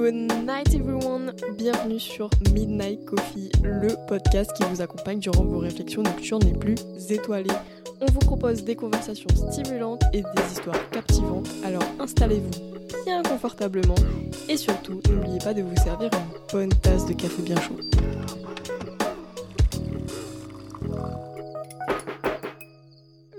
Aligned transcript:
Good 0.00 0.14
night 0.46 0.74
everyone, 0.74 1.34
bienvenue 1.58 2.00
sur 2.00 2.30
Midnight 2.54 3.04
Coffee, 3.04 3.50
le 3.62 3.94
podcast 4.08 4.50
qui 4.56 4.62
vous 4.62 4.80
accompagne 4.80 5.18
durant 5.18 5.44
vos 5.44 5.58
réflexions 5.58 6.02
nocturnes 6.02 6.42
les 6.42 6.58
plus 6.58 6.76
étoilées. 7.10 7.52
On 8.00 8.06
vous 8.06 8.20
propose 8.20 8.64
des 8.64 8.74
conversations 8.74 9.28
stimulantes 9.28 10.02
et 10.14 10.22
des 10.22 10.52
histoires 10.52 10.88
captivantes, 10.88 11.50
alors 11.62 11.84
installez-vous 11.98 13.04
bien 13.04 13.22
confortablement 13.22 13.94
et 14.48 14.56
surtout 14.56 15.02
n'oubliez 15.06 15.38
pas 15.38 15.52
de 15.52 15.60
vous 15.60 15.76
servir 15.76 16.08
une 16.14 16.50
bonne 16.50 16.80
tasse 16.80 17.04
de 17.04 17.12
café 17.12 17.42
bien 17.42 17.60
chaud. 17.60 17.76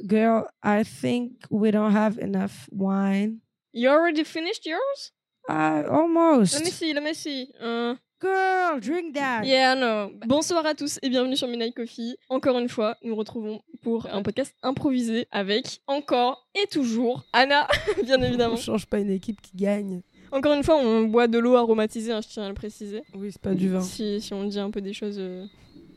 Girl, 0.07 0.43
I 0.63 0.83
think 0.83 1.31
we 1.49 1.71
don't 1.71 1.95
have 1.95 2.19
enough 2.19 2.69
wine. 2.71 3.39
You 3.73 3.89
already 3.89 4.23
finished 4.23 4.67
yours? 4.67 5.11
Uh, 5.49 5.83
almost. 5.89 6.53
Let 6.53 6.65
me 6.65 6.71
see, 6.71 6.93
let 6.93 7.03
me 7.03 7.13
see. 7.13 7.49
Uh, 7.61 7.95
Girl, 8.21 8.79
drink 8.79 9.15
that. 9.15 9.45
Yeah, 9.45 9.73
no. 9.73 10.11
Bonsoir 10.27 10.63
à 10.65 10.75
tous 10.75 10.99
et 11.01 11.09
bienvenue 11.09 11.35
sur 11.35 11.47
Midnight 11.47 11.73
Coffee. 11.73 12.15
Encore 12.29 12.59
une 12.59 12.69
fois, 12.69 12.95
nous 13.01 13.09
nous 13.09 13.15
retrouvons 13.15 13.61
pour 13.81 14.05
un 14.13 14.21
podcast 14.21 14.53
improvisé 14.61 15.27
avec 15.31 15.81
encore 15.87 16.47
et 16.53 16.67
toujours 16.67 17.25
Anna, 17.33 17.67
bien 18.05 18.21
évidemment. 18.21 18.53
On 18.53 18.57
change 18.57 18.85
pas 18.85 18.99
une 18.99 19.09
équipe 19.09 19.41
qui 19.41 19.57
gagne. 19.57 20.03
Encore 20.31 20.53
une 20.53 20.63
fois, 20.63 20.77
on 20.77 21.05
boit 21.05 21.27
de 21.27 21.39
l'eau 21.39 21.55
aromatisée, 21.55 22.11
hein, 22.13 22.21
je 22.21 22.27
tiens 22.27 22.43
à 22.43 22.47
le 22.47 22.53
préciser. 22.53 23.01
Oui, 23.15 23.31
c'est 23.31 23.41
pas 23.41 23.55
du 23.55 23.69
vin. 23.69 23.81
Si, 23.81 24.21
si 24.21 24.33
on 24.35 24.45
dit 24.45 24.59
un 24.59 24.69
peu 24.69 24.81
des 24.81 24.93
choses 24.93 25.17
euh, 25.17 25.45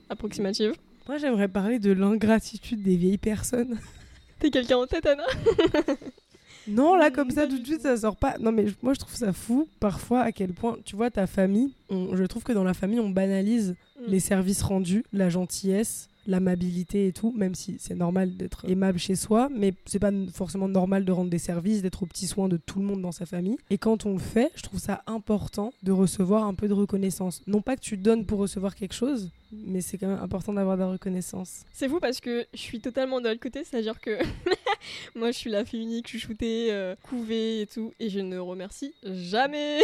approximatives. 0.09 0.73
Moi, 1.07 1.19
j'aimerais 1.19 1.49
parler 1.49 1.79
de 1.79 1.93
l'ingratitude 1.93 2.83
des 2.83 2.97
vieilles 2.97 3.19
personnes. 3.19 3.79
T'es 4.39 4.51
quelqu'un 4.51 4.79
en 4.79 4.87
tête, 4.87 5.05
Anna? 5.05 5.25
Non, 6.69 6.95
là, 6.95 7.11
comme 7.11 7.29
Mm, 7.29 7.33
ça, 7.33 7.47
tout 7.47 7.59
de 7.59 7.65
suite, 7.67 7.83
ça 7.83 7.97
sort 7.97 8.17
pas. 8.17 8.37
Non, 8.39 8.53
mais 8.53 8.67
moi, 8.83 8.95
je 8.95 9.01
trouve 9.01 9.15
ça 9.15 9.33
fou, 9.33 9.69
parfois, 9.81 10.21
à 10.23 10.33
quel 10.33 10.53
point, 10.53 10.77
tu 10.85 10.97
vois, 10.97 11.11
ta 11.11 11.27
famille, 11.27 11.73
on- 11.91 12.17
je 12.17 12.25
trouve 12.25 12.43
que 12.43 12.53
dans 12.53 12.65
la 12.65 12.75
famille, 12.75 13.01
on 13.01 13.11
banalise 13.11 13.75
Mm. 14.01 14.03
les 14.11 14.21
services 14.21 14.63
rendus, 14.63 15.05
la 15.13 15.29
gentillesse, 15.29 16.09
l'amabilité 16.27 17.07
et 17.07 17.13
tout, 17.13 17.33
même 17.37 17.55
si 17.55 17.77
c'est 17.79 17.95
normal 17.95 18.35
d'être 18.37 18.65
aimable 18.67 18.99
chez 18.99 19.15
soi, 19.15 19.51
mais 19.55 19.75
c'est 19.85 19.99
pas 19.99 20.11
forcément 20.33 20.69
normal 20.69 21.05
de 21.05 21.13
rendre 21.13 21.29
des 21.29 21.39
services, 21.39 21.83
d'être 21.83 22.03
aux 22.03 22.07
petits 22.07 22.27
soins 22.27 22.49
de 22.49 22.57
tout 22.57 22.79
le 22.79 22.85
monde 22.87 23.03
dans 23.03 23.13
sa 23.13 23.27
famille. 23.27 23.59
Et 23.69 23.77
quand 23.77 24.07
on 24.07 24.15
le 24.15 24.19
fait, 24.19 24.51
je 24.55 24.63
trouve 24.63 24.81
ça 24.81 25.03
important 25.07 25.75
de 25.83 25.93
recevoir 25.93 26.45
un 26.45 26.55
peu 26.55 26.67
de 26.67 26.73
reconnaissance. 26.73 27.43
Non 27.47 27.61
pas 27.61 27.77
que 27.77 27.83
tu 27.83 27.99
donnes 27.99 28.25
pour 28.25 28.39
recevoir 28.39 28.75
quelque 28.75 28.95
chose, 28.95 29.31
mais 29.53 29.83
c'est 29.83 29.99
quand 29.99 30.09
même 30.09 30.19
important 30.23 30.55
d'avoir 30.55 30.77
de 30.77 30.83
la 30.83 30.89
reconnaissance. 30.89 31.65
C'est 31.73 31.91
fou 31.91 31.99
parce 32.01 32.21
que 32.21 32.47
je 32.55 32.59
suis 32.59 32.81
totalement 32.81 33.21
de 33.21 33.29
l'autre 33.29 33.41
côté, 33.41 33.63
c'est-à-dire 33.63 34.01
que 34.01 34.19
moi 35.15 35.31
je 35.31 35.39
suis 35.39 35.51
la 35.51 35.65
fille 35.65 35.83
unique, 35.83 36.09
chouchoutée, 36.09 36.69
euh, 36.73 36.95
couvée 37.03 37.63
et 37.63 37.67
tout, 37.67 37.93
et 38.01 38.09
je 38.11 38.21
ne 38.21 38.39
remercie 38.39 38.95
jamais. 39.05 39.81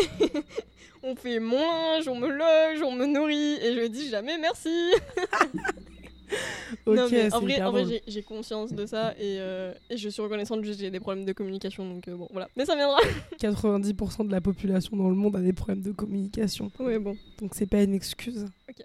on 1.03 1.15
fait 1.17 1.41
mon 1.41 1.59
linge, 1.59 2.09
on 2.09 2.17
me 2.17 2.29
loge, 2.29 2.83
on 2.83 2.93
me 2.93 3.07
nourrit, 3.07 3.55
et 3.63 3.75
je 3.75 3.87
dis 3.87 4.09
jamais 4.09 4.39
merci. 4.39 4.69
Mais 7.43 7.61
en 7.63 7.71
vrai, 7.73 7.83
j'ai- 7.89 8.03
j'ai 8.07 8.23
conscience 8.23 8.73
de 8.73 8.87
ça, 8.87 9.13
et, 9.19 9.39
euh, 9.41 9.73
et 9.91 9.97
je 9.97 10.09
suis 10.09 10.23
reconnaissante, 10.23 10.63
juste 10.65 10.79
j'ai 10.79 10.91
des 10.91 11.01
problèmes 11.01 11.25
de 11.25 11.33
communication, 11.33 11.89
donc 11.89 12.07
euh, 12.07 12.15
bon, 12.15 12.29
voilà. 12.31 12.49
Mais 12.57 12.65
ça 12.65 12.77
viendra. 12.77 12.99
90% 13.41 14.27
de 14.29 14.31
la 14.31 14.41
population 14.41 14.97
dans 14.97 15.09
le 15.09 15.17
monde 15.17 15.35
a 15.35 15.41
des 15.41 15.53
problèmes 15.53 15.83
de 15.83 15.91
communication. 15.91 16.71
ouais, 16.79 17.01
bon. 17.01 17.17
Donc 17.41 17.55
c'est 17.57 17.67
pas 17.67 17.83
une 17.83 17.95
excuse. 17.95 18.47
Ok. 18.69 18.85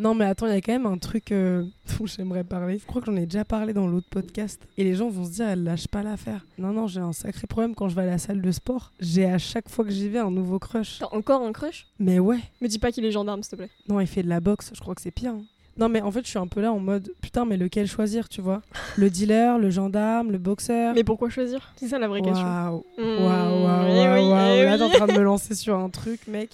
Non 0.00 0.14
mais 0.14 0.24
attends, 0.24 0.46
il 0.46 0.52
y 0.54 0.56
a 0.56 0.60
quand 0.60 0.72
même 0.72 0.86
un 0.86 0.98
truc 0.98 1.30
euh, 1.30 1.62
dont 1.98 2.06
j'aimerais 2.06 2.42
parler. 2.42 2.78
Je 2.78 2.86
crois 2.86 3.00
que 3.00 3.06
j'en 3.06 3.16
ai 3.16 3.26
déjà 3.26 3.44
parlé 3.44 3.72
dans 3.72 3.86
l'autre 3.86 4.08
podcast. 4.10 4.60
Et 4.78 4.82
les 4.84 4.94
gens 4.96 5.08
vont 5.08 5.24
se 5.24 5.30
dire, 5.30 5.48
elle 5.48 5.62
lâche 5.62 5.86
pas 5.86 6.02
l'affaire. 6.02 6.44
Non, 6.58 6.72
non, 6.72 6.86
j'ai 6.88 7.00
un 7.00 7.12
sacré 7.12 7.46
problème 7.46 7.74
quand 7.74 7.88
je 7.88 7.94
vais 7.94 8.02
à 8.02 8.06
la 8.06 8.18
salle 8.18 8.40
de 8.42 8.50
sport. 8.50 8.92
J'ai 8.98 9.26
à 9.26 9.38
chaque 9.38 9.68
fois 9.68 9.84
que 9.84 9.90
j'y 9.90 10.08
vais 10.08 10.18
un 10.18 10.30
nouveau 10.30 10.58
crush. 10.58 10.98
T'as 10.98 11.14
encore 11.16 11.42
un 11.42 11.52
crush? 11.52 11.86
Mais 11.98 12.18
ouais. 12.18 12.38
Me 12.60 12.66
dis 12.68 12.78
pas 12.78 12.90
qu'il 12.90 13.04
est 13.04 13.12
gendarme, 13.12 13.42
s'il 13.42 13.50
te 13.52 13.56
plaît. 13.56 13.70
Non, 13.88 14.00
il 14.00 14.06
fait 14.06 14.22
de 14.22 14.28
la 14.28 14.40
boxe, 14.40 14.72
je 14.74 14.80
crois 14.80 14.94
que 14.94 15.02
c'est 15.02 15.10
pire. 15.12 15.32
hein. 15.32 15.42
Non 15.78 15.88
mais 15.88 16.02
en 16.02 16.10
fait, 16.10 16.24
je 16.24 16.28
suis 16.30 16.38
un 16.38 16.48
peu 16.48 16.60
là 16.60 16.72
en 16.72 16.80
mode, 16.80 17.10
putain, 17.22 17.44
mais 17.46 17.56
lequel 17.56 17.86
choisir, 17.86 18.28
tu 18.28 18.40
vois? 18.42 18.60
Le 18.96 19.08
dealer, 19.08 19.58
le 19.58 19.70
gendarme, 19.70 20.30
le 20.32 20.36
boxeur 20.38 20.94
Mais 20.94 21.04
pourquoi 21.04 21.30
choisir? 21.30 21.72
C'est 21.76 21.88
ça 21.88 21.98
la 21.98 22.08
vraie 22.08 22.20
question. 22.20 22.44
Waouh. 22.44 22.84
Mmh, 22.98 23.02
Waouh, 23.02 23.64
waouh, 23.64 23.86
eh 23.86 24.08
waouh, 24.08 24.36
eh 24.58 24.64
Là, 24.64 24.76
t'es 24.76 24.82
en 24.82 24.88
train 24.90 25.06
de 25.06 25.12
me 25.12 25.22
lancer 25.22 25.54
sur 25.54 25.78
un 25.78 25.88
truc, 25.88 26.26
mec. 26.26 26.50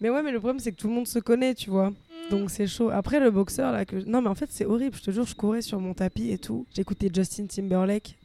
Mais 0.00 0.10
ouais, 0.10 0.22
mais 0.22 0.30
le 0.32 0.40
problème, 0.40 0.58
c'est 0.60 0.72
que 0.72 0.76
tout 0.76 0.88
le 0.88 0.94
monde 0.94 1.06
se 1.06 1.18
connaît, 1.20 1.54
tu 1.54 1.70
vois. 1.70 1.90
Donc 2.30 2.50
c'est 2.50 2.66
chaud. 2.66 2.90
Après, 2.90 3.20
le 3.20 3.30
boxeur, 3.30 3.72
là, 3.72 3.84
que. 3.84 3.96
Non, 3.96 4.22
mais 4.22 4.28
en 4.28 4.34
fait, 4.34 4.50
c'est 4.50 4.64
horrible. 4.64 4.96
Je 4.96 5.02
te 5.02 5.10
jure, 5.10 5.26
je 5.26 5.34
courais 5.34 5.62
sur 5.62 5.80
mon 5.80 5.94
tapis 5.94 6.30
et 6.30 6.38
tout. 6.38 6.66
J'écoutais 6.74 7.10
Justin 7.12 7.46
Timberlake. 7.46 8.16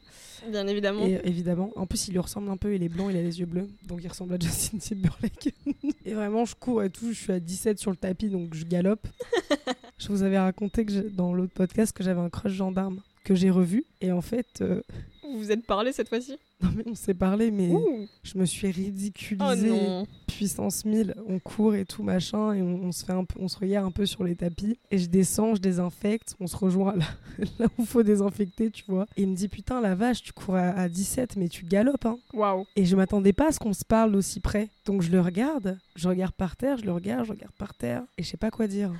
Bien 0.50 0.66
évidemment. 0.66 1.06
Et 1.06 1.20
évidemment, 1.24 1.70
en 1.76 1.86
plus, 1.86 2.08
il 2.08 2.12
lui 2.12 2.18
ressemble 2.18 2.50
un 2.50 2.56
peu. 2.56 2.74
Il 2.74 2.82
est 2.82 2.88
blanc, 2.88 3.08
il 3.10 3.16
a 3.16 3.22
les 3.22 3.38
yeux 3.38 3.46
bleus. 3.46 3.68
Donc 3.86 4.00
il 4.02 4.08
ressemble 4.08 4.34
à 4.34 4.38
Justin 4.40 4.78
Timberlake. 4.78 5.54
et 6.04 6.14
vraiment, 6.14 6.44
je 6.44 6.54
cours 6.54 6.82
et 6.82 6.90
tout. 6.90 7.12
Je 7.12 7.18
suis 7.18 7.32
à 7.32 7.38
17 7.38 7.78
sur 7.78 7.90
le 7.90 7.96
tapis, 7.96 8.28
donc 8.28 8.54
je 8.54 8.64
galope. 8.64 9.06
je 9.98 10.08
vous 10.08 10.22
avais 10.22 10.38
raconté 10.38 10.84
que 10.84 11.08
dans 11.08 11.32
l'autre 11.32 11.52
podcast 11.54 11.92
que 11.96 12.02
j'avais 12.02 12.20
un 12.20 12.30
crush 12.30 12.52
gendarme 12.52 13.00
que 13.24 13.34
j'ai 13.34 13.50
revu. 13.50 13.84
Et 14.00 14.12
en 14.12 14.20
fait, 14.20 14.60
euh, 14.60 14.80
Vous 15.22 15.38
vous 15.38 15.50
êtes 15.52 15.64
parlé 15.66 15.92
cette 15.92 16.08
fois-ci? 16.08 16.36
Non, 16.62 16.70
mais 16.76 16.84
on 16.86 16.94
s'est 16.94 17.14
parlé, 17.14 17.50
mais. 17.50 17.68
Ouh. 17.70 18.06
Je 18.22 18.38
me 18.38 18.44
suis 18.44 18.68
Oh 18.68 18.72
ridiculisée, 18.72 19.70
non. 19.70 20.06
puissance 20.28 20.84
1000, 20.84 21.14
on 21.28 21.40
court 21.40 21.74
et 21.74 21.84
tout 21.84 22.04
machin, 22.04 22.52
et 22.52 22.62
on, 22.62 22.84
on 22.84 22.92
se 22.92 23.04
fait 23.04 23.12
un 23.12 23.24
peu, 23.24 23.40
on 23.40 23.48
se 23.48 23.58
regarde 23.58 23.84
un 23.86 23.90
peu 23.90 24.06
sur 24.06 24.22
les 24.22 24.36
tapis, 24.36 24.78
et 24.92 24.98
je 24.98 25.06
descends, 25.06 25.56
je 25.56 25.60
désinfecte, 25.60 26.36
on 26.38 26.46
se 26.46 26.56
rejoint 26.56 26.94
là, 26.96 27.06
là 27.58 27.66
où 27.78 27.84
faut 27.84 28.04
désinfecter, 28.04 28.70
tu 28.70 28.84
vois. 28.86 29.06
Et 29.16 29.22
il 29.22 29.28
me 29.28 29.34
dit 29.34 29.48
putain 29.48 29.80
la 29.80 29.96
vache, 29.96 30.22
tu 30.22 30.32
cours 30.32 30.54
à, 30.54 30.68
à 30.70 30.88
17, 30.88 31.34
mais 31.36 31.48
tu 31.48 31.64
galopes, 31.64 32.06
hein. 32.06 32.18
Waouh. 32.32 32.64
Et 32.76 32.84
je 32.84 32.94
m'attendais 32.94 33.32
pas 33.32 33.48
à 33.48 33.52
ce 33.52 33.58
qu'on 33.58 33.72
se 33.72 33.84
parle 33.84 34.12
d'aussi 34.12 34.38
près, 34.38 34.68
donc 34.84 35.02
je 35.02 35.10
le 35.10 35.20
regarde, 35.20 35.78
je 35.96 36.08
regarde 36.08 36.34
par 36.34 36.56
terre, 36.56 36.78
je 36.78 36.84
le 36.84 36.92
regarde, 36.92 37.26
je 37.26 37.32
regarde 37.32 37.54
par 37.58 37.74
terre, 37.74 38.04
et 38.18 38.22
je 38.22 38.28
sais 38.28 38.36
pas 38.36 38.52
quoi 38.52 38.68
dire. 38.68 38.92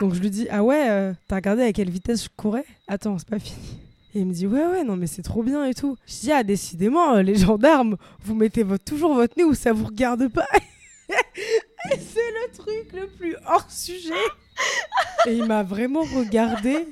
Donc 0.00 0.14
je 0.14 0.20
lui 0.20 0.30
dis 0.30 0.48
ah 0.50 0.62
ouais, 0.62 0.90
euh, 0.90 1.12
t'as 1.28 1.36
regardé 1.36 1.62
à 1.62 1.72
quelle 1.72 1.90
vitesse 1.90 2.24
je 2.24 2.28
courais? 2.36 2.64
Attends, 2.88 3.18
c'est 3.18 3.28
pas 3.28 3.38
fini. 3.38 3.78
Et 4.14 4.20
il 4.20 4.26
me 4.26 4.32
dit 4.32 4.46
ouais 4.46 4.66
ouais 4.66 4.84
non 4.84 4.96
mais 4.96 5.06
c'est 5.06 5.22
trop 5.22 5.42
bien 5.42 5.64
et 5.64 5.74
tout. 5.74 5.96
Je 6.06 6.20
dis 6.20 6.32
ah 6.32 6.42
décidément 6.42 7.14
euh, 7.14 7.22
les 7.22 7.34
gendarmes 7.36 7.96
vous 8.20 8.34
mettez 8.34 8.64
toujours 8.84 9.14
votre 9.14 9.36
nez 9.36 9.44
où 9.44 9.54
ça 9.54 9.72
vous 9.72 9.86
regarde 9.86 10.28
pas? 10.28 10.46
Et 11.90 11.98
c'est 11.98 12.30
le 12.30 12.56
truc 12.56 12.92
le 12.92 13.08
plus 13.08 13.34
hors 13.46 13.68
sujet. 13.68 14.14
Et 15.26 15.32
il 15.32 15.44
m'a 15.46 15.62
vraiment 15.62 16.02
regardé. 16.02 16.86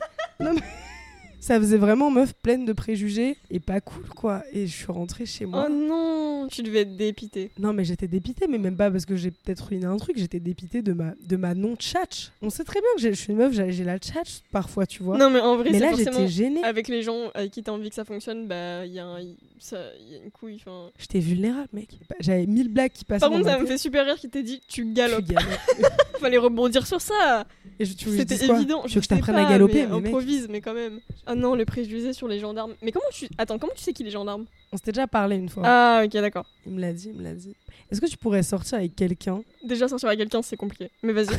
Ça 1.41 1.59
faisait 1.59 1.79
vraiment 1.79 2.11
meuf 2.11 2.33
pleine 2.35 2.65
de 2.65 2.73
préjugés 2.73 3.37
et 3.51 3.59
pas 3.61 3.81
cool 3.81 4.05
quoi. 4.15 4.43
Et 4.53 4.67
je 4.67 4.73
suis 4.77 4.93
rentrée 4.93 5.27
chez 5.27 5.47
moi. 5.47 5.67
Oh 5.69 5.73
non, 5.73 6.49
tu 6.49 6.63
devais 6.63 6.81
être 6.81 6.97
dépité. 6.97 7.51
Non 7.59 7.73
mais 7.73 7.85
j'étais 7.85 8.09
dépitée, 8.09 8.47
mais 8.49 8.59
même 8.59 8.77
pas 8.77 8.91
parce 8.91 9.07
que 9.07 9.17
j'ai 9.17 9.31
peut-être 9.31 9.67
ruiné 9.69 9.87
un 9.87 9.97
truc, 9.97 10.17
j'étais 10.19 10.41
dépitée 10.41 10.83
de 10.83 10.93
ma, 10.93 11.15
de 11.27 11.37
ma 11.37 11.55
non-tchatch. 11.55 12.31
On 12.43 12.51
sait 12.51 12.65
très 12.65 12.81
bien 12.81 12.91
que 12.97 13.03
je 13.03 13.15
suis 13.15 13.33
une 13.33 13.39
meuf, 13.39 13.53
j'ai 13.53 13.85
la 13.85 13.99
tchatch 13.99 14.41
parfois, 14.53 14.87
tu 14.87 15.03
vois. 15.03 15.17
Non 15.17 15.31
mais 15.31 15.41
en 15.41 15.57
vrai, 15.57 15.71
mais 15.73 15.79
là 15.79 15.93
j'étais 15.97 16.29
gênée. 16.29 16.63
avec 16.63 16.89
les 16.89 17.03
gens 17.03 17.31
avec 17.35 17.51
qui 17.51 17.63
t'as 17.63 17.73
envie 17.73 17.89
que 17.89 17.95
ça 17.95 18.05
fonctionne, 18.05 18.47
bah 18.47 18.85
il 18.85 18.93
y, 18.93 18.97
y- 18.97 19.01
a 19.01 19.19
une 19.21 20.31
couille. 20.31 20.57
Enfin. 20.61 20.91
J'étais 20.99 21.21
vulnérable, 21.21 21.69
mec. 21.73 21.89
J'avais 22.21 22.47
mille 22.47 22.69
blagues 22.69 22.93
qui 22.93 23.05
passaient 23.05 23.21
Par 23.21 23.31
contre, 23.31 23.45
ça 23.47 23.59
me 23.59 23.67
fait 23.67 23.79
super 23.79 24.05
rire 24.05 24.17
qu'il 24.17 24.31
t'ait 24.31 24.43
dit 24.43 24.61
tu 24.69 24.83
Tu 24.87 24.93
galopes. 24.93 25.25
galopes. 25.25 25.49
Fallait 26.21 26.39
rebondir 26.39 26.87
sur 26.87 27.01
ça. 27.01 27.47
Je, 27.79 27.87
je 27.87 28.11
C'était 28.11 28.45
évident. 28.45 28.83
Tu 28.87 28.95
veux 28.95 29.01
que 29.01 29.05
je 29.05 29.09
t'apprenne 29.09 29.37
à 29.37 29.49
galoper, 29.49 29.83
mais 29.83 29.87
mais 29.87 29.97
mec 30.01 30.07
improvise, 30.07 30.49
mais 30.51 30.61
quand 30.61 30.75
même. 30.75 31.01
Ah 31.31 31.37
non, 31.37 31.55
le 31.55 31.65
préjugé 31.65 32.13
sur 32.13 32.27
les 32.27 32.41
gendarmes. 32.41 32.75
Mais 32.83 32.91
comment 32.91 33.05
tu 33.13 33.29
attends 33.39 33.57
Comment 33.57 33.73
tu 33.77 33.83
sais 33.85 33.93
qu'il 33.93 34.05
est 34.05 34.11
gendarme? 34.11 34.47
On 34.73 34.77
s'était 34.77 34.91
déjà 34.91 35.07
parlé 35.07 35.37
une 35.37 35.49
fois. 35.49 35.63
Ah 35.65 36.03
ok 36.05 36.11
d'accord. 36.15 36.45
Il 36.67 36.73
me 36.73 36.81
l'a 36.81 36.93
dit, 36.93 37.11
il 37.11 37.15
me 37.15 37.23
l'a 37.23 37.35
dit. 37.35 37.55
Est-ce 37.89 38.01
que 38.01 38.07
tu 38.07 38.17
pourrais 38.17 38.43
sortir 38.43 38.79
avec 38.79 38.97
quelqu'un? 38.97 39.41
Déjà 39.63 39.87
sortir 39.87 40.09
avec 40.09 40.19
quelqu'un 40.19 40.43
c'est 40.43 40.57
compliqué. 40.57 40.91
Mais 41.05 41.13
vas-y. 41.13 41.29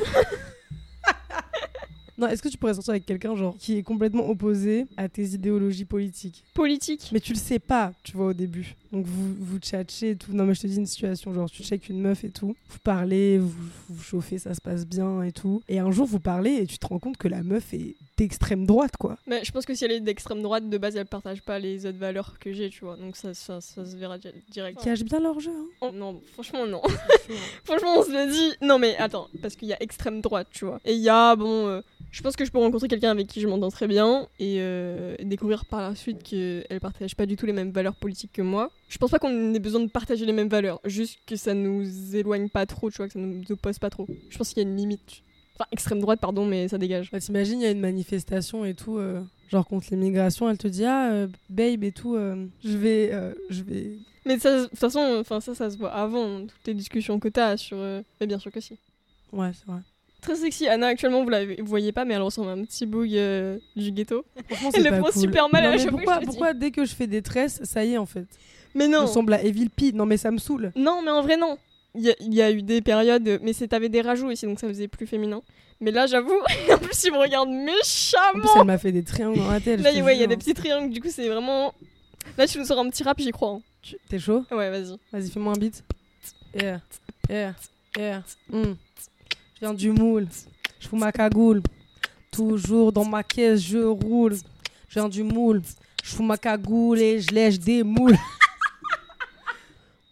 Non, 2.18 2.28
est-ce 2.28 2.44
que 2.44 2.50
tu 2.50 2.58
pourrais 2.58 2.76
sortir 2.76 2.92
avec 2.92 3.06
quelqu'un 3.08 3.36
genre 3.36 3.56
qui 3.58 3.80
est 3.80 3.84
complètement 3.84 4.30
opposé 4.30 4.86
à 4.96 5.10
tes 5.10 5.24
idéologies 5.24 5.86
politiques? 5.86 6.44
Politique. 6.54 7.10
Mais 7.12 7.20
tu 7.20 7.34
le 7.34 7.40
sais 7.40 7.58
pas, 7.58 7.94
tu 8.04 8.16
vois, 8.16 8.28
au 8.28 8.34
début. 8.34 8.76
Donc 8.92 9.06
vous, 9.06 9.34
vous 9.40 9.58
tchatchez 9.60 10.12
et 10.12 10.16
tout. 10.16 10.34
Non, 10.34 10.44
mais 10.46 10.54
je 10.54 10.62
te 10.62 10.68
dis 10.68 10.76
une 10.78 10.86
situation, 10.86 11.34
genre 11.34 11.50
tu 11.50 11.64
check 11.64 11.88
une 11.90 12.02
meuf 12.02 12.24
et 12.24 12.30
tout. 12.30 12.56
Vous 12.70 12.80
parlez, 12.84 13.38
vous 13.38 13.54
vous 13.90 14.04
chauffez, 14.04 14.38
ça 14.38 14.54
se 14.54 14.62
passe 14.62 14.86
bien 14.86 15.24
et 15.24 15.32
tout. 15.32 15.62
Et 15.70 15.80
un 15.80 15.92
jour, 15.92 16.06
vous 16.06 16.20
parlez 16.20 16.52
et 16.56 16.68
tu 16.68 16.78
te 16.78 16.88
rends 16.88 17.00
compte 17.00 17.18
que 17.18 17.28
la 17.28 17.42
meuf 17.44 17.74
est 17.74 17.96
d'extrême 18.18 18.66
droite, 18.66 18.98
quoi. 18.98 19.18
Mais 19.28 19.44
je 19.46 19.52
pense 19.52 19.66
que 19.66 19.74
si 19.74 19.86
elle 19.86 19.94
est 19.94 20.00
d'extrême 20.02 20.42
droite, 20.42 20.70
de 20.70 20.78
base 20.78 20.96
elle 20.96 21.06
partage 21.08 21.42
pas 21.42 21.58
les 21.58 21.86
autres 21.86 21.98
valeurs 21.98 22.38
que 22.40 22.52
j'ai, 22.54 22.70
tu 22.70 22.84
vois. 22.86 22.98
Donc 22.98 23.16
ça, 23.16 23.34
ça, 23.34 23.62
ça 23.62 23.86
se 23.86 23.96
verra 23.96 24.18
di- 24.18 24.28
direct. 24.52 24.78
Qui 24.80 24.86
cachent 24.86 25.04
bien 25.04 25.20
leur 25.22 25.40
jeu, 25.40 25.52
hein. 25.82 25.92
Non, 25.94 26.22
franchement 26.34 26.68
non. 26.68 26.82
franchement 27.64 27.96
on 27.98 28.04
se 28.04 28.12
le 28.12 28.32
dit. 28.32 28.58
Non 28.62 28.78
mais 28.78 28.96
attends, 28.98 29.28
parce 29.42 29.56
qu'il 29.56 29.68
y 29.70 29.74
a 29.74 29.82
extrême 29.82 30.22
droite, 30.22 30.48
tu 30.52 30.66
vois. 30.66 30.80
Et 30.86 30.94
il 30.94 31.02
y 31.02 31.10
a, 31.10 31.36
bon, 31.36 31.68
euh, 31.68 31.82
je 32.12 32.22
pense 32.22 32.36
que 32.36 32.46
je 32.46 32.52
peux 32.52 32.60
rencontrer 32.60 32.88
quelqu'un 32.88 33.12
avec 33.12 33.28
qui 33.28 33.42
je 33.42 33.48
m'entends 33.48 33.72
très 33.72 33.88
bien 33.88 34.28
et 34.40 34.58
euh, 34.60 35.16
découvrir 35.24 35.66
par 35.66 35.82
la 35.82 35.96
suite 35.96 36.22
qu'elle 36.24 36.80
partage 36.82 37.16
pas 37.16 37.26
du 37.26 37.36
tout 37.38 37.46
les 37.46 37.54
mêmes 37.54 37.72
valeurs 37.72 37.96
politiques 37.96 38.34
que 38.34 38.42
moi. 38.42 38.70
Je 38.92 38.98
pense 38.98 39.10
pas 39.10 39.20
qu'on 39.20 39.54
ait 39.54 39.60
besoin 39.60 39.80
de 39.80 39.90
partager 39.90 40.26
les 40.26 40.34
mêmes 40.34 40.50
valeurs, 40.50 40.82
juste 40.84 41.18
que 41.26 41.38
ça 41.38 41.54
nous 41.54 42.14
éloigne 42.14 42.50
pas 42.50 42.66
trop, 42.66 42.92
tu 42.92 42.98
vois, 42.98 43.08
que 43.08 43.14
ça 43.14 43.20
nous 43.20 43.42
oppose 43.50 43.80
pas 43.80 43.90
trop. 43.90 44.06
Je 44.30 44.38
pense 44.38 44.50
qu'il 44.50 44.62
y 44.62 44.66
a 44.66 44.70
une 44.70 44.76
limite. 44.76 45.24
Enfin, 45.56 45.66
extrême 45.72 46.02
droite, 46.02 46.20
pardon, 46.20 46.46
mais 46.46 46.68
ça 46.68 46.78
dégage. 46.78 47.10
Bah, 47.10 47.22
T'imagines, 47.22 47.62
il 47.62 47.64
y 47.64 47.68
a 47.68 47.72
une 47.72 47.80
manifestation 47.80 48.66
et 48.66 48.74
tout, 48.74 48.98
euh, 48.98 49.22
genre 49.50 49.66
contre 49.66 49.88
l'immigration, 49.92 50.50
elle 50.50 50.58
te 50.58 50.68
dit 50.68 50.84
Ah, 50.84 51.10
euh, 51.10 51.28
babe 51.50 51.86
et 51.86 51.94
tout, 51.94 52.16
euh, 52.16 52.46
je 52.66 52.78
vais. 52.78 53.12
je 53.50 53.64
vais. 53.64 53.92
Mais 54.26 54.36
de 54.36 54.68
toute 54.68 54.78
façon, 54.78 55.00
enfin, 55.22 55.40
ça, 55.40 55.56
ça 55.56 55.70
se 55.70 55.78
voit 55.78 55.94
avant, 55.94 56.42
toutes 56.42 56.68
les 56.68 56.74
discussions 56.74 57.18
que 57.18 57.30
t'as 57.30 57.56
sur. 57.56 57.78
Mais 57.78 58.28
bien 58.28 58.40
sûr 58.40 58.52
que 58.52 58.60
si. 58.60 58.78
Ouais, 59.32 59.52
c'est 59.54 59.72
vrai. 59.72 59.80
Très 60.20 60.36
sexy. 60.36 60.68
Anna, 60.68 60.88
actuellement, 60.88 61.24
vous 61.24 61.30
la 61.30 61.46
vous 61.46 61.66
voyez 61.66 61.94
pas, 61.94 62.04
mais 62.04 62.16
elle 62.16 62.22
ressemble 62.22 62.50
à 62.50 62.52
un 62.52 62.66
petit 62.66 62.86
boug 62.86 63.08
du 63.78 63.92
ghetto. 63.94 64.26
Franchement, 64.50 64.72
Elle 64.74 64.84
le 64.84 65.00
prend 65.00 65.12
cool. 65.12 65.22
super 65.22 65.50
mal 65.50 65.66
à 65.66 65.78
Non, 65.78 65.86
que 65.86 65.90
pourquoi, 65.92 66.20
je 66.20 66.26
pourquoi 66.26 66.54
dès 66.54 66.72
que 66.72 66.84
je 66.84 66.94
fais 66.94 67.08
des 67.08 67.22
tresses, 67.22 67.62
ça 67.64 67.86
y 67.86 67.94
est 67.94 67.98
en 67.98 68.06
fait 68.06 68.28
Mais 68.76 68.88
non 68.88 69.02
ressemble 69.02 69.34
à 69.34 69.44
Evil 69.44 69.70
P. 69.70 69.92
Non, 69.92 70.06
mais 70.06 70.18
ça 70.18 70.32
me 70.32 70.38
saoule. 70.38 70.72
Non, 70.76 71.02
mais 71.04 71.12
en 71.12 71.22
vrai, 71.22 71.38
non. 71.38 71.58
Il 71.94 72.02
y, 72.02 72.10
a- 72.10 72.16
il 72.22 72.34
y 72.34 72.42
a 72.42 72.50
eu 72.52 72.62
des 72.62 72.82
périodes, 72.82 73.40
mais 73.44 73.54
t'avais 73.54 73.90
des 73.90 74.02
rajouts 74.02 74.28
aussi, 74.28 74.46
donc 74.46 74.60
ça 74.60 74.68
faisait 74.68 74.88
plus 74.88 75.06
féminin. 75.08 75.42
Mais 75.82 75.92
là, 75.92 76.06
j'avoue, 76.08 76.40
en 76.72 76.78
plus, 76.78 77.04
il 77.04 77.12
me 77.12 77.18
regarde 77.18 77.50
En 77.50 77.52
plus, 77.54 77.66
méchamment. 77.66 78.60
elle 78.62 78.66
m'a 78.66 78.78
fait 78.78 78.92
des 78.94 79.04
triangles 79.04 79.40
dans 79.40 79.52
la 79.52 79.60
tête. 79.60 79.82
Là, 79.82 79.92
ouais, 79.92 80.16
il 80.16 80.22
y 80.22 80.24
a 80.24 80.28
des 80.28 80.38
petits 80.38 80.54
triangles, 80.54 80.94
du 80.94 81.02
coup, 81.02 81.10
c'est 81.12 81.28
vraiment. 81.28 81.74
Là, 82.38 82.48
tu 82.48 82.60
nous 82.60 82.66
sors 82.66 82.80
un 82.80 82.90
petit 82.90 83.04
rap, 83.04 83.20
j'y 83.20 83.32
crois. 83.32 83.50
hein. 83.50 83.62
Tu- 83.82 83.98
T'es 84.08 84.20
chaud? 84.20 84.46
Ouais, 84.52 84.70
vas-y. 84.70 84.96
Vas-y, 85.12 85.30
fais-moi 85.32 85.54
un 85.54 85.58
beat. 85.60 85.84
Yeah, 86.54 86.80
yeah, 87.30 87.54
yeah. 87.98 88.24
mm. 88.50 88.76
Je 89.56 89.60
viens 89.60 89.74
du 89.74 89.92
moule. 89.92 90.28
Je 90.80 90.88
fous 90.88 90.96
ma 90.96 91.12
cagoule. 91.12 91.62
Toujours 92.32 92.92
dans 92.94 93.06
ma 93.06 93.24
caisse, 93.24 93.62
je 93.62 93.80
roule. 93.80 94.36
Je 94.88 94.94
viens 95.00 95.10
du 95.10 95.24
moule. 95.24 95.62
Je 96.04 96.10
fous 96.16 96.24
ma 96.24 96.38
cagoule 96.38 97.00
et 97.00 97.20
je 97.20 97.32
lèche 97.34 97.60
des 97.60 97.84
moules. 97.84 98.16